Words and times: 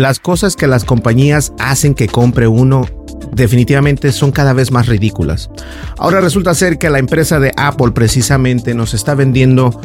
Las 0.00 0.18
cosas 0.18 0.56
que 0.56 0.66
las 0.66 0.86
compañías 0.86 1.52
hacen 1.58 1.92
que 1.92 2.08
compre 2.08 2.46
uno 2.48 2.86
definitivamente 3.32 4.12
son 4.12 4.32
cada 4.32 4.54
vez 4.54 4.70
más 4.70 4.86
ridículas. 4.86 5.50
Ahora 5.98 6.22
resulta 6.22 6.54
ser 6.54 6.78
que 6.78 6.88
la 6.88 6.98
empresa 6.98 7.38
de 7.38 7.52
Apple 7.58 7.90
precisamente 7.90 8.72
nos 8.72 8.94
está 8.94 9.14
vendiendo 9.14 9.78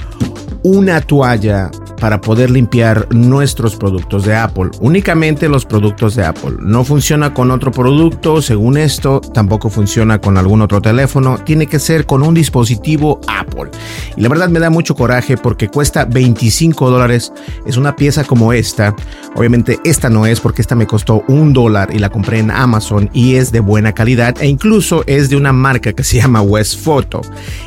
una 0.64 1.02
toalla 1.02 1.70
para 2.06 2.22
poder 2.22 2.52
limpiar 2.52 3.08
nuestros 3.16 3.76
productos 3.76 4.26
de 4.26 4.36
Apple, 4.36 4.70
únicamente 4.80 5.50
los 5.50 5.66
productos 5.66 6.14
de 6.14 6.24
Apple. 6.24 6.52
No 6.60 6.84
funciona 6.84 7.34
con 7.34 7.50
otro 7.50 7.72
producto, 7.72 8.44
según 8.44 8.78
esto, 8.78 9.22
tampoco 9.34 9.72
funciona 9.72 10.22
con 10.22 10.38
algún 10.38 10.62
otro 10.62 10.84
teléfono, 10.84 11.40
tiene 11.44 11.66
que 11.66 11.80
ser 11.80 12.06
con 12.06 12.22
un 12.22 12.36
dispositivo 12.36 13.20
Apple. 13.28 13.72
Y 14.16 14.22
la 14.22 14.30
verdad 14.30 14.50
me 14.50 14.60
da 14.60 14.70
mucho 14.70 14.94
coraje 14.94 15.36
porque 15.36 15.68
cuesta 15.68 16.06
25 16.06 16.92
dólares, 16.92 17.34
es 17.66 17.76
una 17.76 17.96
pieza 17.96 18.24
como 18.24 18.54
esta, 18.54 18.96
obviamente 19.34 19.80
esta 19.84 20.08
no 20.12 20.28
es 20.28 20.40
porque 20.40 20.62
esta 20.62 20.76
me 20.76 20.86
costó 20.86 21.24
un 21.28 21.54
dólar 21.54 21.90
y 21.92 21.98
la 21.98 22.12
compré 22.12 22.38
en 22.38 22.52
Amazon 22.52 23.10
y 23.14 23.34
es 23.34 23.52
de 23.52 23.62
buena 23.62 23.94
calidad 23.94 24.36
e 24.40 24.46
incluso 24.46 25.04
es 25.08 25.32
de 25.32 25.38
una 25.38 25.54
marca 25.54 25.92
que 25.94 26.04
se 26.04 26.18
llama 26.18 26.44
West 26.44 26.82
Photo. 26.82 27.22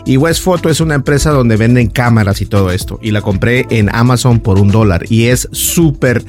Y 0.07 0.17
West 0.17 0.45
Photo 0.45 0.69
es 0.69 0.81
una 0.81 0.95
empresa 0.95 1.33
donde 1.33 1.57
venden 1.57 1.89
cámaras 1.89 2.41
y 2.41 2.47
todo 2.47 2.71
esto 2.71 3.01
y 3.03 3.11
la 3.11 3.21
compré 3.21 3.67
en 3.71 3.93
Amazon 3.93 4.28
por 4.37 4.59
un 4.59 4.71
dólar 4.71 5.05
y 5.09 5.27
es 5.27 5.49
súper, 5.53 6.23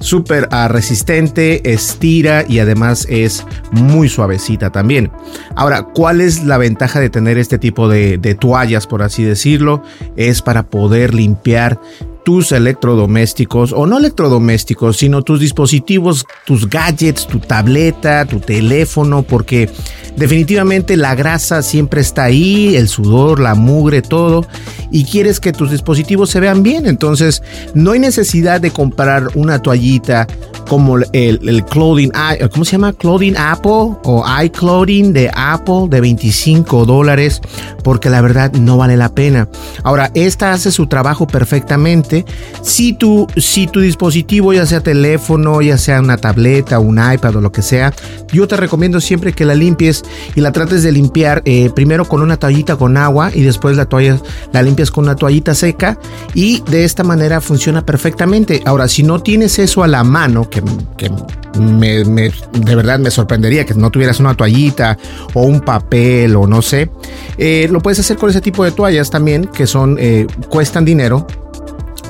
súper 0.00 0.48
uh, 0.52 0.68
resistente, 0.68 1.72
estira 1.72 2.44
y 2.46 2.58
además 2.58 3.06
es 3.08 3.44
muy 3.72 4.08
suavecita 4.08 4.70
también. 4.70 5.10
Ahora, 5.56 5.82
¿cuál 5.82 6.20
es 6.20 6.44
la 6.44 6.58
ventaja 6.58 7.00
de 7.00 7.10
tener 7.10 7.38
este 7.38 7.58
tipo 7.58 7.88
de 7.88 8.36
toallas, 8.38 8.86
por 8.86 9.02
así 9.02 9.24
decirlo? 9.24 9.82
Es 10.16 10.42
para 10.42 10.68
poder 10.68 11.14
limpiar 11.14 11.80
tus 12.28 12.52
electrodomésticos 12.52 13.72
o 13.72 13.86
no 13.86 13.96
electrodomésticos, 13.96 14.98
sino 14.98 15.22
tus 15.22 15.40
dispositivos, 15.40 16.26
tus 16.44 16.68
gadgets, 16.68 17.26
tu 17.26 17.38
tableta, 17.38 18.26
tu 18.26 18.38
teléfono, 18.38 19.22
porque 19.22 19.70
definitivamente 20.14 20.98
la 20.98 21.14
grasa 21.14 21.62
siempre 21.62 22.02
está 22.02 22.24
ahí, 22.24 22.76
el 22.76 22.88
sudor, 22.88 23.40
la 23.40 23.54
mugre, 23.54 24.02
todo, 24.02 24.44
y 24.90 25.04
quieres 25.04 25.40
que 25.40 25.54
tus 25.54 25.70
dispositivos 25.70 26.28
se 26.28 26.38
vean 26.38 26.62
bien. 26.62 26.84
Entonces, 26.84 27.42
no 27.72 27.92
hay 27.92 27.98
necesidad 27.98 28.60
de 28.60 28.72
comprar 28.72 29.28
una 29.34 29.62
toallita 29.62 30.26
como 30.68 30.98
el, 30.98 31.64
clothing, 31.64 32.12
¿cómo 32.52 32.64
se 32.66 32.72
llama? 32.72 32.92
Clothing 32.92 33.38
Apple 33.38 33.96
o 34.04 34.24
iClothing 34.44 35.14
de 35.14 35.30
Apple 35.34 35.86
de 35.88 36.02
25 36.02 36.84
dólares, 36.84 37.40
porque 37.82 38.10
la 38.10 38.20
verdad 38.20 38.52
no 38.52 38.76
vale 38.76 38.98
la 38.98 39.08
pena. 39.08 39.48
Ahora, 39.82 40.10
esta 40.12 40.52
hace 40.52 40.70
su 40.70 40.86
trabajo 40.88 41.26
perfectamente 41.26 42.17
si 42.62 42.92
tu, 42.92 43.26
si 43.36 43.66
tu 43.66 43.80
dispositivo, 43.80 44.52
ya 44.52 44.66
sea 44.66 44.80
teléfono, 44.80 45.60
ya 45.62 45.78
sea 45.78 46.00
una 46.00 46.16
tableta, 46.16 46.78
un 46.78 46.98
iPad 46.98 47.36
o 47.36 47.40
lo 47.40 47.52
que 47.52 47.62
sea, 47.62 47.92
yo 48.32 48.46
te 48.48 48.56
recomiendo 48.56 49.00
siempre 49.00 49.32
que 49.32 49.44
la 49.44 49.54
limpies 49.54 50.04
y 50.34 50.40
la 50.40 50.52
trates 50.52 50.82
de 50.82 50.92
limpiar 50.92 51.42
eh, 51.44 51.70
primero 51.74 52.06
con 52.06 52.22
una 52.22 52.36
toallita 52.36 52.76
con 52.76 52.96
agua 52.96 53.30
y 53.34 53.42
después 53.42 53.76
la 53.76 53.86
toalla 53.86 54.20
la 54.52 54.62
limpias 54.62 54.90
con 54.90 55.04
una 55.04 55.16
toallita 55.16 55.54
seca 55.54 55.98
y 56.34 56.60
de 56.62 56.84
esta 56.84 57.04
manera 57.04 57.40
funciona 57.40 57.84
perfectamente. 57.84 58.62
Ahora, 58.64 58.88
si 58.88 59.02
no 59.02 59.20
tienes 59.20 59.58
eso 59.58 59.82
a 59.82 59.88
la 59.88 60.04
mano, 60.04 60.48
que, 60.48 60.62
que 60.96 61.10
de 61.58 62.74
verdad 62.74 62.98
me 62.98 63.10
sorprendería 63.10 63.64
que 63.64 63.74
no 63.74 63.90
tuvieras 63.90 64.20
una 64.20 64.34
toallita 64.34 64.98
o 65.34 65.42
un 65.42 65.60
papel 65.60 66.36
o 66.36 66.46
no 66.46 66.62
sé, 66.62 66.90
eh, 67.36 67.68
lo 67.70 67.80
puedes 67.80 67.98
hacer 67.98 68.16
con 68.16 68.30
ese 68.30 68.40
tipo 68.40 68.64
de 68.64 68.72
toallas 68.72 69.10
también 69.10 69.46
que 69.46 69.66
son, 69.66 69.96
eh, 69.98 70.26
cuestan 70.48 70.84
dinero 70.84 71.26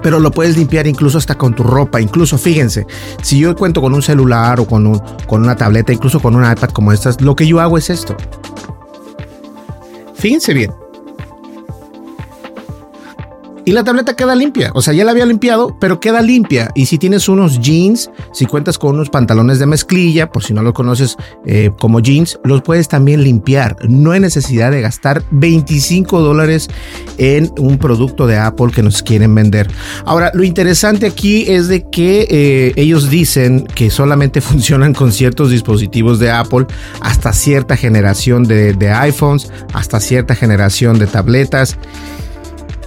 pero 0.03 0.19
lo 0.21 0.31
puedes 0.31 0.57
limpiar 0.57 0.87
incluso 0.87 1.19
hasta 1.19 1.37
con 1.37 1.55
tu 1.55 1.63
ropa. 1.63 2.01
Incluso 2.01 2.39
fíjense, 2.39 2.87
si 3.23 3.39
yo 3.39 3.55
cuento 3.57 3.81
con 3.81 3.95
un 3.95 4.03
celular 4.03 4.61
o 4.61 4.67
con, 4.67 4.87
un, 4.87 5.01
con 5.27 5.43
una 5.43 5.57
tableta, 5.57 5.93
incluso 5.93 6.21
con 6.21 6.35
un 6.35 6.51
iPad 6.51 6.71
como 6.71 6.93
estas, 6.93 7.21
lo 7.21 7.37
que 7.37 7.47
yo 7.47 7.61
hago 7.61 7.79
es 7.79 7.91
esto. 7.91 8.17
Fíjense 10.15 10.53
bien, 10.53 10.73
y 13.69 13.73
la 13.73 13.85
tableta 13.85 14.17
queda 14.17 14.35
limpia. 14.35 14.71
O 14.73 14.81
sea, 14.81 14.95
ya 14.95 15.05
la 15.05 15.11
había 15.11 15.27
limpiado, 15.27 15.77
pero 15.79 16.01
queda 16.01 16.23
limpia. 16.23 16.71
Y 16.75 16.87
si 16.87 16.97
tienes 16.97 17.29
unos 17.29 17.61
jeans, 17.61 18.11
si 18.33 18.47
cuentas 18.47 18.79
con 18.79 18.95
unos 18.95 19.11
pantalones 19.11 19.59
de 19.59 19.67
mezclilla, 19.67 20.31
por 20.31 20.43
si 20.43 20.55
no 20.55 20.63
lo 20.63 20.73
conoces 20.73 21.19
eh, 21.45 21.71
como 21.79 22.01
jeans, 22.01 22.41
los 22.45 22.63
puedes 22.63 22.89
también 22.89 23.23
limpiar. 23.23 23.77
No 23.87 24.13
hay 24.13 24.21
necesidad 24.21 24.71
de 24.71 24.81
gastar 24.81 25.23
25 25.33 26.23
dólares 26.23 26.71
en 27.19 27.53
un 27.59 27.77
producto 27.77 28.27
de 28.27 28.39
Apple 28.39 28.69
que 28.75 28.83
nos 28.83 29.03
quieren 29.03 29.35
vender. 29.35 29.69
Ahora, 30.07 30.31
lo 30.33 30.45
interesante 30.45 31.05
aquí 31.07 31.45
es 31.47 31.69
de 31.69 31.85
que 31.91 32.27
eh, 32.31 32.73
ellos 32.77 33.11
dicen 33.11 33.67
que 33.67 33.91
solamente 33.91 34.41
funcionan 34.41 34.95
con 34.95 35.13
ciertos 35.13 35.51
dispositivos 35.51 36.19
de 36.19 36.31
Apple 36.31 36.65
hasta 37.03 37.35
cierta 37.35 37.77
generación 37.77 38.45
de, 38.45 38.73
de 38.73 38.93
iPhones, 38.93 39.53
hasta 39.75 40.01
cierta 40.01 40.35
generación 40.35 40.99
de 40.99 41.07
tabletas. 41.07 41.77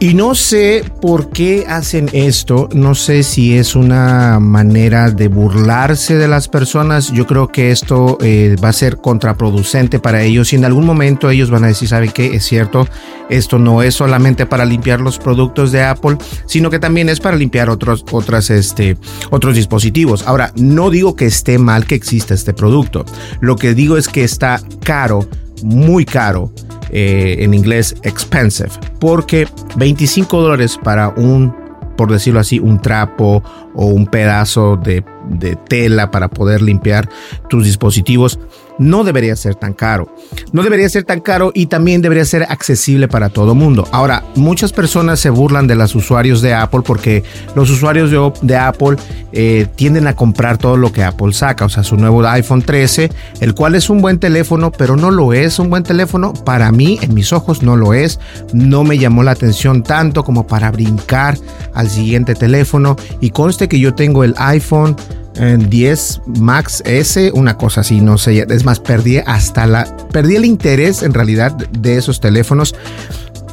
Y 0.01 0.15
no 0.15 0.33
sé 0.33 0.83
por 0.99 1.29
qué 1.29 1.65
hacen 1.69 2.09
esto, 2.11 2.67
no 2.73 2.95
sé 2.95 3.21
si 3.21 3.55
es 3.55 3.75
una 3.75 4.39
manera 4.39 5.11
de 5.11 5.27
burlarse 5.27 6.15
de 6.15 6.27
las 6.27 6.47
personas, 6.47 7.11
yo 7.11 7.27
creo 7.27 7.49
que 7.49 7.69
esto 7.69 8.17
eh, 8.19 8.55
va 8.63 8.69
a 8.69 8.73
ser 8.73 8.97
contraproducente 8.97 9.99
para 9.99 10.23
ellos 10.23 10.53
y 10.53 10.55
en 10.55 10.65
algún 10.65 10.87
momento 10.87 11.29
ellos 11.29 11.51
van 11.51 11.65
a 11.65 11.67
decir, 11.67 11.87
¿saben 11.87 12.09
qué? 12.09 12.33
Es 12.33 12.45
cierto, 12.45 12.87
esto 13.29 13.59
no 13.59 13.83
es 13.83 13.93
solamente 13.93 14.47
para 14.47 14.65
limpiar 14.65 15.01
los 15.01 15.19
productos 15.19 15.71
de 15.71 15.83
Apple, 15.83 16.17
sino 16.47 16.71
que 16.71 16.79
también 16.79 17.07
es 17.07 17.19
para 17.19 17.37
limpiar 17.37 17.69
otros, 17.69 18.03
este, 18.49 18.97
otros 19.29 19.55
dispositivos. 19.55 20.25
Ahora, 20.25 20.51
no 20.55 20.89
digo 20.89 21.15
que 21.15 21.27
esté 21.27 21.59
mal 21.59 21.85
que 21.85 21.93
exista 21.93 22.33
este 22.33 22.55
producto, 22.55 23.05
lo 23.39 23.55
que 23.55 23.75
digo 23.75 23.97
es 23.97 24.07
que 24.07 24.23
está 24.23 24.61
caro, 24.83 25.29
muy 25.61 26.05
caro 26.05 26.51
eh, 26.91 27.37
en 27.39 27.53
inglés 27.53 27.95
expensive, 28.03 28.69
porque 28.99 29.47
25 29.77 30.41
dólares 30.41 30.79
para 30.83 31.09
un, 31.09 31.55
por 31.95 32.11
decirlo 32.11 32.39
así, 32.39 32.59
un 32.59 32.81
trapo 32.81 33.43
o 33.73 33.85
un 33.85 34.07
pedazo 34.07 34.75
de, 34.77 35.03
de 35.29 35.55
tela 35.55 36.11
para 36.11 36.29
poder 36.29 36.61
limpiar 36.61 37.09
tus 37.49 37.65
dispositivos 37.65 38.39
no 38.81 39.03
debería 39.03 39.35
ser 39.35 39.55
tan 39.55 39.73
caro. 39.73 40.13
No 40.51 40.63
debería 40.63 40.89
ser 40.89 41.03
tan 41.03 41.21
caro 41.21 41.51
y 41.53 41.67
también 41.67 42.01
debería 42.01 42.25
ser 42.25 42.43
accesible 42.43 43.07
para 43.07 43.29
todo 43.29 43.53
mundo. 43.53 43.87
Ahora, 43.91 44.23
muchas 44.35 44.73
personas 44.73 45.19
se 45.19 45.29
burlan 45.29 45.67
de 45.67 45.75
los 45.75 45.93
usuarios 45.93 46.41
de 46.41 46.55
Apple 46.55 46.81
porque 46.83 47.23
los 47.55 47.69
usuarios 47.69 48.09
de, 48.41 48.57
Apple 48.57 48.97
eh, 49.33 49.67
tienden 49.75 50.07
a 50.07 50.15
comprar 50.15 50.57
todo 50.57 50.77
lo 50.77 50.91
que 50.91 51.03
Apple 51.03 51.31
saca, 51.31 51.65
o 51.65 51.69
sea, 51.69 51.83
su 51.83 51.95
nuevo 51.95 52.25
iPhone 52.27 52.63
13, 52.63 53.11
el 53.39 53.53
cual 53.53 53.75
es 53.75 53.89
un 53.89 54.01
buen 54.01 54.17
teléfono, 54.17 54.71
pero 54.71 54.95
no 54.95 55.11
lo 55.11 55.33
es 55.33 55.59
un 55.59 55.69
buen 55.69 55.83
teléfono. 55.83 56.33
Para 56.33 56.71
mí, 56.71 56.97
en 57.01 57.13
mis 57.13 57.31
ojos, 57.33 57.61
no 57.61 57.77
lo 57.77 57.93
es. 57.93 58.19
No 58.51 58.83
me 58.83 58.97
llamó 58.97 59.21
la 59.21 59.31
atención 59.31 59.83
tanto 59.83 60.23
como 60.23 60.47
para 60.47 60.71
brincar 60.71 61.37
al 61.75 61.87
siguiente 61.87 62.33
teléfono. 62.33 62.95
Y 63.19 63.29
conste 63.29 63.67
que 63.67 63.79
yo 63.79 63.93
tengo 63.93 64.23
el 64.23 64.33
iPhone 64.37 64.95
10 65.33 66.21
Max 66.39 66.83
S, 66.85 67.31
una 67.33 67.57
cosa 67.57 67.81
así, 67.81 68.01
no 68.01 68.17
sé, 68.17 68.45
es 68.49 68.65
más, 68.65 68.79
perdí 68.79 69.17
hasta 69.17 69.65
la, 69.65 69.85
perdí 70.11 70.35
el 70.35 70.45
interés 70.45 71.03
en 71.03 71.13
realidad 71.13 71.51
de 71.51 71.97
esos 71.97 72.19
teléfonos 72.19 72.75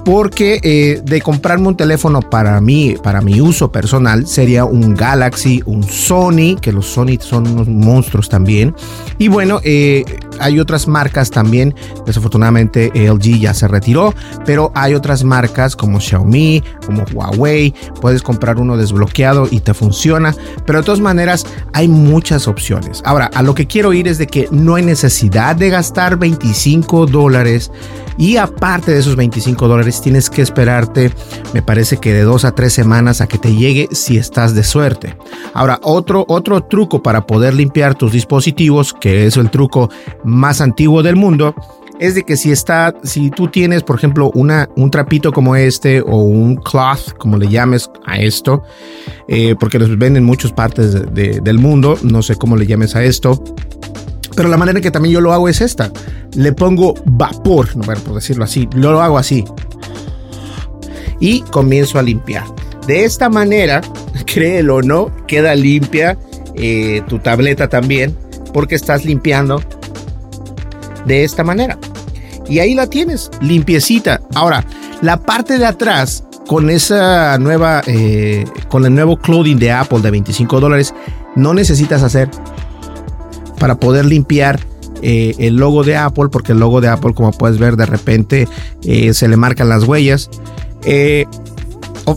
porque 0.04 0.58
eh, 0.62 1.02
de 1.04 1.20
comprarme 1.20 1.68
un 1.68 1.76
teléfono 1.76 2.20
para 2.20 2.60
mí, 2.62 2.96
para 3.02 3.20
mi 3.20 3.42
uso 3.42 3.70
personal, 3.70 4.26
sería 4.26 4.64
un 4.64 4.94
Galaxy, 4.94 5.62
un 5.66 5.82
Sony, 5.82 6.56
que 6.60 6.72
los 6.72 6.86
Sony 6.86 7.18
son 7.20 7.46
unos 7.46 7.68
monstruos 7.68 8.30
también. 8.30 8.74
Y 9.18 9.28
bueno, 9.28 9.60
eh, 9.64 10.04
hay 10.40 10.60
otras 10.60 10.88
marcas 10.88 11.30
también, 11.30 11.74
desafortunadamente 12.06 12.90
LG 12.94 13.40
ya 13.40 13.54
se 13.54 13.68
retiró, 13.68 14.14
pero 14.44 14.72
hay 14.74 14.94
otras 14.94 15.24
marcas 15.24 15.76
como 15.76 16.00
Xiaomi, 16.00 16.62
como 16.86 17.04
Huawei, 17.12 17.74
puedes 18.00 18.22
comprar 18.22 18.58
uno 18.58 18.76
desbloqueado 18.76 19.48
y 19.50 19.60
te 19.60 19.74
funciona, 19.74 20.34
pero 20.66 20.80
de 20.80 20.84
todas 20.84 21.00
maneras 21.00 21.46
hay 21.72 21.88
muchas 21.88 22.48
opciones. 22.48 23.02
Ahora, 23.04 23.30
a 23.34 23.42
lo 23.42 23.54
que 23.54 23.66
quiero 23.66 23.92
ir 23.92 24.08
es 24.08 24.18
de 24.18 24.26
que 24.26 24.48
no 24.50 24.74
hay 24.74 24.84
necesidad 24.84 25.56
de 25.56 25.70
gastar 25.70 26.16
25 26.16 27.06
dólares 27.06 27.70
y 28.18 28.36
aparte 28.36 28.92
de 28.92 28.98
esos 28.98 29.14
25 29.14 29.68
dólares, 29.68 30.00
tienes 30.00 30.28
que 30.28 30.42
esperarte, 30.42 31.12
me 31.54 31.62
parece 31.62 31.98
que 31.98 32.12
de 32.12 32.22
dos 32.22 32.44
a 32.44 32.52
tres 32.52 32.72
semanas 32.72 33.20
a 33.20 33.28
que 33.28 33.38
te 33.38 33.54
llegue 33.54 33.88
si 33.92 34.18
estás 34.18 34.56
de 34.56 34.64
suerte. 34.64 35.16
Ahora, 35.54 35.78
otro, 35.82 36.24
otro 36.28 36.64
truco 36.64 37.00
para 37.00 37.26
poder 37.26 37.54
limpiar 37.54 37.94
tus 37.94 38.10
dispositivos, 38.10 38.92
que 38.92 39.26
es 39.26 39.36
el 39.36 39.50
truco 39.50 39.90
más 40.28 40.60
antiguo 40.60 41.02
del 41.02 41.16
mundo, 41.16 41.54
es 41.98 42.14
de 42.14 42.22
que 42.22 42.36
si 42.36 42.52
está, 42.52 42.94
si 43.02 43.30
tú 43.30 43.48
tienes, 43.48 43.82
por 43.82 43.96
ejemplo, 43.96 44.30
una, 44.34 44.68
un 44.76 44.90
trapito 44.90 45.32
como 45.32 45.56
este 45.56 46.00
o 46.00 46.18
un 46.18 46.56
cloth, 46.56 47.12
como 47.18 47.38
le 47.38 47.48
llames 47.48 47.90
a 48.06 48.18
esto, 48.18 48.62
eh, 49.26 49.56
porque 49.58 49.78
los 49.78 49.90
venden 49.90 50.18
en 50.18 50.24
muchas 50.24 50.52
partes 50.52 51.12
del 51.12 51.58
mundo, 51.58 51.98
no 52.02 52.22
sé 52.22 52.36
cómo 52.36 52.56
le 52.56 52.66
llames 52.66 52.94
a 52.94 53.02
esto, 53.02 53.42
pero 54.36 54.48
la 54.48 54.56
manera 54.56 54.78
en 54.78 54.82
que 54.82 54.90
también 54.92 55.12
yo 55.12 55.20
lo 55.20 55.32
hago 55.32 55.48
es 55.48 55.60
esta. 55.60 55.90
Le 56.36 56.52
pongo 56.52 56.94
vapor, 57.04 57.76
no 57.76 57.82
bueno, 57.82 58.00
por 58.02 58.14
decirlo 58.14 58.44
así, 58.44 58.68
lo 58.72 59.00
hago 59.02 59.18
así. 59.18 59.44
Y 61.18 61.40
comienzo 61.40 61.98
a 61.98 62.02
limpiar. 62.02 62.44
De 62.86 63.04
esta 63.04 63.28
manera, 63.28 63.80
créelo 64.26 64.76
o 64.76 64.82
no, 64.82 65.10
queda 65.26 65.56
limpia 65.56 66.16
eh, 66.54 67.02
tu 67.08 67.18
tableta 67.18 67.68
también, 67.68 68.16
porque 68.52 68.76
estás 68.76 69.04
limpiando 69.04 69.60
de 71.08 71.24
esta 71.24 71.42
manera. 71.42 71.78
Y 72.48 72.60
ahí 72.60 72.74
la 72.74 72.86
tienes, 72.86 73.30
limpiecita. 73.40 74.20
Ahora, 74.34 74.64
la 75.02 75.18
parte 75.18 75.58
de 75.58 75.66
atrás, 75.66 76.24
con 76.46 76.70
esa 76.70 77.36
nueva, 77.38 77.82
eh, 77.86 78.44
con 78.68 78.86
el 78.86 78.94
nuevo 78.94 79.16
clothing 79.18 79.58
de 79.58 79.72
Apple 79.72 80.00
de 80.00 80.10
25 80.12 80.60
dólares, 80.60 80.94
no 81.34 81.52
necesitas 81.52 82.02
hacer 82.02 82.30
para 83.58 83.76
poder 83.78 84.06
limpiar 84.06 84.60
eh, 85.02 85.34
el 85.38 85.56
logo 85.56 85.84
de 85.84 85.96
Apple, 85.96 86.28
porque 86.30 86.52
el 86.52 86.58
logo 86.58 86.80
de 86.80 86.88
Apple, 86.88 87.14
como 87.14 87.32
puedes 87.32 87.58
ver, 87.58 87.76
de 87.76 87.86
repente 87.86 88.48
eh, 88.82 89.14
se 89.14 89.28
le 89.28 89.36
marcan 89.36 89.68
las 89.68 89.84
huellas. 89.84 90.30
Eh, 90.84 91.26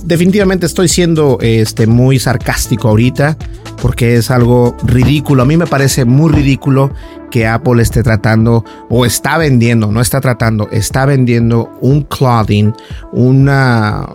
definitivamente 0.03 0.65
estoy 0.65 0.87
siendo 0.87 1.37
este, 1.41 1.87
muy 1.87 2.19
sarcástico 2.19 2.89
ahorita, 2.89 3.37
porque 3.81 4.15
es 4.15 4.31
algo 4.31 4.75
ridículo. 4.83 5.43
A 5.43 5.45
mí 5.45 5.57
me 5.57 5.67
parece 5.67 6.05
muy 6.05 6.31
ridículo 6.31 6.91
que 7.29 7.47
Apple 7.47 7.81
esté 7.81 8.03
tratando 8.03 8.63
o 8.89 9.05
está 9.05 9.37
vendiendo, 9.37 9.91
no 9.91 10.01
está 10.01 10.21
tratando, 10.21 10.69
está 10.71 11.05
vendiendo 11.05 11.71
un 11.81 12.03
clothing, 12.03 12.73
una 13.11 14.07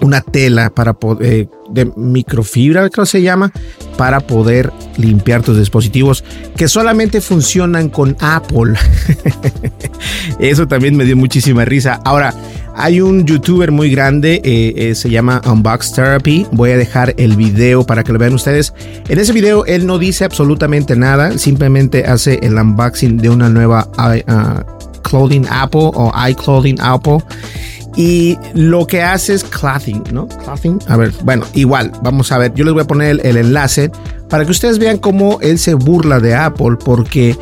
una 0.00 0.20
tela 0.20 0.70
para 0.70 0.92
poder, 0.92 1.48
de 1.70 1.90
microfibra, 1.96 2.88
creo 2.88 3.04
que 3.04 3.10
se 3.10 3.22
llama, 3.22 3.52
para 3.96 4.20
poder 4.20 4.72
limpiar 4.96 5.42
tus 5.42 5.58
dispositivos 5.58 6.24
que 6.56 6.68
solamente 6.68 7.20
funcionan 7.20 7.88
con 7.88 8.16
Apple. 8.20 8.74
Eso 10.38 10.68
también 10.68 10.96
me 10.96 11.04
dio 11.04 11.16
muchísima 11.16 11.64
risa. 11.64 12.00
Ahora, 12.04 12.32
hay 12.78 13.00
un 13.00 13.26
youtuber 13.26 13.72
muy 13.72 13.90
grande, 13.90 14.40
eh, 14.44 14.72
eh, 14.76 14.94
se 14.94 15.10
llama 15.10 15.42
Unbox 15.44 15.92
Therapy. 15.92 16.46
Voy 16.52 16.70
a 16.70 16.76
dejar 16.76 17.12
el 17.18 17.34
video 17.34 17.84
para 17.84 18.04
que 18.04 18.12
lo 18.12 18.20
vean 18.20 18.34
ustedes. 18.34 18.72
En 19.08 19.18
ese 19.18 19.32
video 19.32 19.66
él 19.66 19.84
no 19.84 19.98
dice 19.98 20.24
absolutamente 20.24 20.94
nada, 20.94 21.36
simplemente 21.38 22.06
hace 22.06 22.38
el 22.40 22.54
unboxing 22.54 23.16
de 23.16 23.30
una 23.30 23.48
nueva 23.48 23.88
uh, 23.98 25.00
clothing 25.02 25.44
Apple 25.50 25.90
o 25.92 26.12
iClothing 26.28 26.80
Apple. 26.80 27.18
Y 27.96 28.38
lo 28.54 28.86
que 28.86 29.02
hace 29.02 29.34
es 29.34 29.42
clothing, 29.42 30.04
¿no? 30.12 30.28
Clothing. 30.28 30.78
A 30.86 30.96
ver, 30.96 31.12
bueno, 31.24 31.44
igual, 31.54 31.90
vamos 32.04 32.30
a 32.30 32.38
ver. 32.38 32.54
Yo 32.54 32.64
les 32.64 32.72
voy 32.72 32.84
a 32.84 32.86
poner 32.86 33.20
el, 33.26 33.36
enlace 33.36 33.90
para 34.30 34.44
que 34.44 34.52
ustedes 34.52 34.78
vean 34.78 34.98
cómo 34.98 35.40
él 35.40 35.58
se 35.58 35.74
burla 35.74 36.20
de 36.20 36.36
Apple 36.36 36.76
porque 36.84 37.36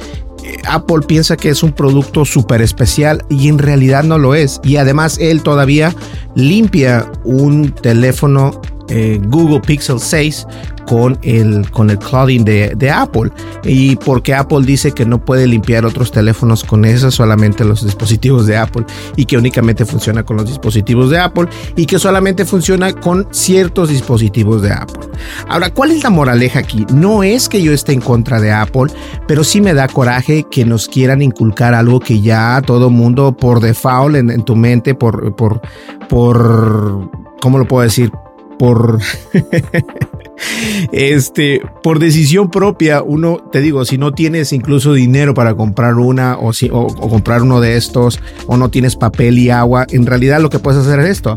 Apple 0.68 1.00
piensa 1.06 1.36
que 1.36 1.50
es 1.50 1.62
un 1.62 1.72
producto 1.72 2.24
súper 2.24 2.62
especial 2.62 3.24
y 3.28 3.48
en 3.48 3.58
realidad 3.58 4.04
no 4.04 4.18
lo 4.18 4.34
es. 4.34 4.60
Y 4.64 4.76
además 4.76 5.18
él 5.20 5.42
todavía 5.42 5.94
limpia 6.34 7.10
un 7.24 7.72
teléfono 7.72 8.60
eh, 8.88 9.20
Google 9.28 9.60
Pixel 9.60 10.00
6 10.00 10.46
con 10.86 11.18
el, 11.22 11.68
con 11.70 11.90
el 11.90 11.98
clouding 11.98 12.44
de, 12.44 12.90
Apple. 12.90 13.30
Y 13.64 13.96
porque 13.96 14.34
Apple 14.34 14.64
dice 14.64 14.92
que 14.92 15.04
no 15.04 15.18
puede 15.18 15.46
limpiar 15.46 15.84
otros 15.84 16.12
teléfonos 16.12 16.62
con 16.64 16.84
eso, 16.84 17.10
solamente 17.10 17.64
los 17.64 17.84
dispositivos 17.84 18.46
de 18.46 18.56
Apple. 18.56 18.84
Y 19.16 19.26
que 19.26 19.36
únicamente 19.36 19.84
funciona 19.84 20.24
con 20.24 20.36
los 20.36 20.46
dispositivos 20.46 21.10
de 21.10 21.18
Apple. 21.18 21.48
Y 21.74 21.86
que 21.86 21.98
solamente 21.98 22.44
funciona 22.44 22.92
con 22.92 23.26
ciertos 23.32 23.88
dispositivos 23.88 24.62
de 24.62 24.72
Apple. 24.72 25.08
Ahora, 25.48 25.70
¿cuál 25.70 25.90
es 25.90 26.02
la 26.02 26.10
moraleja 26.10 26.60
aquí? 26.60 26.86
No 26.92 27.22
es 27.22 27.48
que 27.48 27.62
yo 27.62 27.72
esté 27.72 27.92
en 27.92 28.00
contra 28.00 28.40
de 28.40 28.52
Apple, 28.52 28.92
pero 29.26 29.42
sí 29.44 29.60
me 29.60 29.74
da 29.74 29.88
coraje 29.88 30.44
que 30.50 30.64
nos 30.64 30.88
quieran 30.88 31.22
inculcar 31.22 31.74
algo 31.74 32.00
que 32.00 32.20
ya 32.20 32.62
todo 32.64 32.90
mundo 32.90 33.36
por 33.36 33.60
default 33.60 34.16
en, 34.16 34.30
en 34.30 34.44
tu 34.44 34.54
mente, 34.54 34.94
por, 34.94 35.34
por, 35.34 35.60
por, 36.08 37.10
¿cómo 37.40 37.58
lo 37.58 37.66
puedo 37.66 37.82
decir? 37.82 38.12
Por 38.58 39.00
este 40.92 41.62
por 41.82 41.98
decisión 41.98 42.50
propia 42.50 43.02
uno 43.02 43.38
te 43.52 43.60
digo 43.60 43.84
si 43.84 43.98
no 43.98 44.12
tienes 44.12 44.52
incluso 44.52 44.92
dinero 44.94 45.34
para 45.34 45.54
comprar 45.54 45.94
una 45.94 46.38
o 46.38 46.52
si 46.52 46.68
o 46.72 46.86
comprar 46.86 47.42
uno 47.42 47.60
de 47.60 47.76
estos 47.76 48.20
o 48.46 48.56
no 48.56 48.70
tienes 48.70 48.96
papel 48.96 49.38
y 49.38 49.50
agua 49.50 49.86
en 49.90 50.06
realidad 50.06 50.40
lo 50.40 50.50
que 50.50 50.58
puedes 50.58 50.80
hacer 50.80 51.00
es 51.00 51.10
esto 51.10 51.36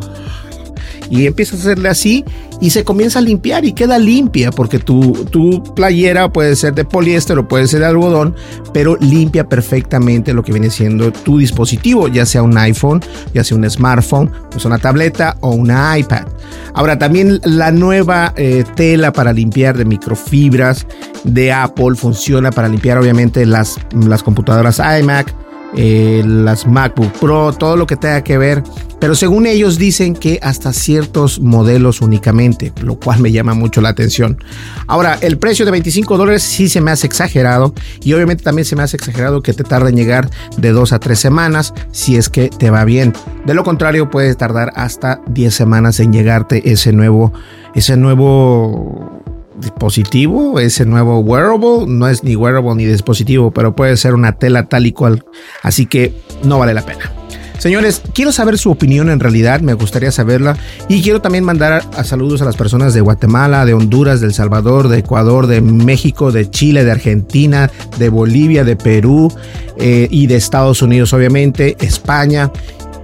y 1.10 1.26
empiezas 1.26 1.60
a 1.60 1.62
hacerle 1.62 1.90
así 1.90 2.26
y 2.62 2.72
se 2.72 2.84
comienza 2.84 3.20
a 3.20 3.22
limpiar 3.22 3.66
y 3.66 3.74
queda 3.74 3.98
limpia 3.98 4.52
porque 4.52 4.80
tu, 4.80 5.14
tu 5.32 5.64
playera 5.76 6.32
puede 6.32 6.56
ser 6.56 6.74
de 6.74 6.86
poliéster 6.86 7.38
o 7.38 7.48
puede 7.48 7.68
ser 7.68 7.82
de 7.82 7.86
algodón, 7.88 8.36
pero 8.74 8.98
limpia 8.98 9.48
perfectamente 9.48 10.34
lo 10.34 10.44
que 10.44 10.52
viene 10.52 10.70
siendo 10.70 11.12
tu 11.12 11.38
dispositivo, 11.38 12.08
ya 12.08 12.26
sea 12.26 12.44
un 12.44 12.58
iPhone, 12.58 13.02
ya 13.34 13.44
sea 13.44 13.58
un 13.58 13.70
smartphone, 13.70 14.32
pues 14.52 14.66
una 14.66 14.78
tableta 14.78 15.38
o 15.42 15.52
una 15.52 15.98
iPad. 15.98 16.26
Ahora 16.74 16.98
también 17.00 17.40
la 17.44 17.72
nueva 17.72 18.34
eh, 18.36 18.64
tela 18.76 19.14
para 19.14 19.34
limpiar 19.34 19.78
de 19.78 19.86
microfibras 19.86 20.86
de 21.24 21.52
Apple 21.52 21.96
funciona 21.96 22.52
para 22.52 22.68
limpiar 22.68 22.98
obviamente 22.98 23.46
las, 23.46 23.78
las 23.94 24.24
computadoras 24.24 24.80
iMac, 24.80 25.34
eh, 25.76 26.24
las 26.26 26.68
MacBook 26.68 27.12
Pro, 27.20 27.54
todo 27.54 27.76
lo 27.78 27.86
que 27.86 27.96
tenga 27.96 28.24
que 28.24 28.38
ver. 28.38 28.64
Pero 29.00 29.16
según 29.16 29.46
ellos 29.46 29.78
dicen 29.78 30.14
que 30.14 30.40
hasta 30.42 30.74
ciertos 30.74 31.40
modelos 31.40 32.02
únicamente, 32.02 32.74
lo 32.82 33.00
cual 33.00 33.22
me 33.22 33.32
llama 33.32 33.54
mucho 33.54 33.80
la 33.80 33.90
atención. 33.90 34.44
Ahora, 34.88 35.18
el 35.22 35.38
precio 35.38 35.64
de 35.64 35.72
25 35.72 36.18
dólares 36.18 36.44
sí 36.44 36.68
se 36.68 36.82
me 36.82 36.92
hace 36.92 37.08
exagerado 37.08 37.74
y 38.04 38.12
obviamente 38.14 38.44
también 38.44 38.66
se 38.66 38.76
me 38.76 38.84
hace 38.84 38.98
exagerado 38.98 39.42
que 39.42 39.54
te 39.54 39.64
tarde 39.64 39.90
en 39.90 39.96
llegar 39.96 40.30
de 40.58 40.72
2 40.72 40.92
a 40.92 41.00
3 41.00 41.18
semanas 41.18 41.74
si 41.92 42.18
es 42.18 42.28
que 42.28 42.50
te 42.50 42.70
va 42.72 42.84
bien. 42.84 43.14
De 43.46 43.54
lo 43.54 43.64
contrario, 43.64 44.10
puede 44.10 44.36
tardar 44.36 44.74
hasta 44.76 45.22
10 45.28 45.54
semanas 45.54 46.00
en 46.02 46.12
llegarte 46.12 46.70
ese 46.70 46.92
nuevo, 46.92 47.32
ese 47.76 47.96
nuevo 47.96 49.24
dispositivo, 49.60 50.60
ese 50.60 50.86
nuevo 50.86 51.20
wearable, 51.20 51.86
no 51.88 52.08
es 52.08 52.24
ni 52.24 52.36
wearable 52.36 52.76
ni 52.76 52.86
dispositivo, 52.86 53.52
pero 53.52 53.76
puede 53.76 53.98
ser 53.98 54.14
una 54.14 54.34
tela 54.34 54.68
tal 54.68 54.86
y 54.86 54.92
cual, 54.92 55.26
así 55.64 55.86
que 55.86 56.14
no 56.44 56.60
vale 56.60 56.74
la 56.74 56.82
pena. 56.82 57.12
Señores, 57.60 58.02
quiero 58.14 58.32
saber 58.32 58.58
su 58.58 58.72
opinión 58.72 59.10
en 59.10 59.20
realidad, 59.20 59.60
me 59.60 59.74
gustaría 59.74 60.14
saberla. 60.14 60.56
Y 60.88 61.02
quiero 61.02 61.22
también 61.22 61.44
mandar 61.44 61.84
a, 61.98 62.04
saludos 62.06 62.42
a 62.42 62.46
las 62.46 62.56
personas 62.56 62.94
de 62.94 63.02
Guatemala, 63.02 63.66
de 63.66 63.74
Honduras, 63.74 64.22
de 64.22 64.28
El 64.28 64.34
Salvador, 64.34 64.88
de 64.88 65.00
Ecuador, 65.00 65.46
de 65.46 65.60
México, 65.60 66.32
de 66.32 66.50
Chile, 66.50 66.86
de 66.86 66.92
Argentina, 66.92 67.70
de 67.98 68.08
Bolivia, 68.08 68.64
de 68.64 68.78
Perú 68.78 69.30
eh, 69.76 70.08
y 70.10 70.28
de 70.28 70.38
Estados 70.38 70.82
Unidos, 70.82 71.12
obviamente, 71.12 71.76
España 71.82 72.50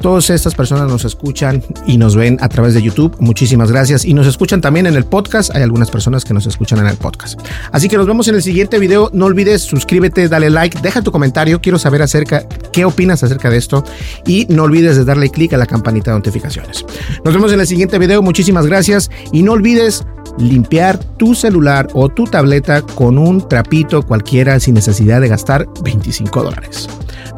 Todas 0.06 0.30
estas 0.30 0.54
personas 0.54 0.88
nos 0.88 1.04
escuchan 1.04 1.64
y 1.88 1.98
nos 1.98 2.16
ven 2.16 2.38
a 2.40 2.48
través 2.48 2.76
de 2.76 2.82
YouTube. 2.84 3.16
Muchísimas 3.20 3.72
gracias. 3.72 4.06
Y 4.06 4.14
nos 4.14 4.28
escuchan 4.28 4.62
también 4.62 4.86
en 4.86 4.94
el 4.94 5.04
podcast. 5.04 5.50
Hay 5.56 5.64
algunas 5.64 5.90
personas 5.90 6.24
que 6.24 6.32
nos 6.32 6.46
escuchan 6.46 6.78
en 6.78 6.86
el 6.86 6.96
podcast. 6.96 7.40
Así 7.72 7.90
que 7.90 7.98
nos 7.98 8.06
vemos 8.06 8.28
en 8.28 8.36
el 8.36 8.44
siguiente 8.44 8.78
video. 8.78 9.10
No 9.14 9.26
olvides 9.26 9.64
suscríbete, 9.64 10.30
dale 10.30 10.52
like, 10.52 10.80
deja 10.80 11.02
tu 11.02 11.12
comentario. 11.12 11.60
Quiero 11.60 11.80
saber 11.80 12.04
acerca 12.04 12.48
qué 12.72 12.86
opinas 12.86 13.24
acerca 13.24 13.50
de 13.50 13.58
esto. 13.58 13.84
Y 14.28 14.46
no 14.48 14.66
olvides 14.66 14.96
de 14.96 15.06
darle 15.06 15.32
clic 15.32 15.54
a 15.54 15.58
la 15.58 15.66
campanita 15.66 16.12
de 16.12 16.18
notificaciones. 16.18 16.86
Nos 17.26 17.34
vemos 17.34 17.52
en 17.52 17.62
el 17.62 17.66
siguiente 17.66 17.98
video. 17.98 18.22
Muchísimas 18.22 18.68
gracias. 18.68 19.10
Y 19.32 19.42
no 19.42 19.54
olvides 19.54 20.06
limpiar 20.38 21.00
tu 21.00 21.34
celular 21.34 21.88
o 21.94 22.10
tu 22.10 22.26
tableta 22.26 22.84
con 22.84 23.18
un 23.18 23.48
trapito 23.50 24.04
cualquiera 24.04 24.60
sin 24.60 24.76
necesidad 24.76 25.20
de 25.20 25.30
gastar 25.30 25.68
25 25.82 26.44
dólares. 26.44 26.88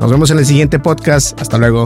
Nos 0.01 0.11
vemos 0.11 0.31
en 0.31 0.39
el 0.39 0.45
siguiente 0.45 0.79
podcast. 0.79 1.39
Hasta 1.39 1.57
luego. 1.57 1.85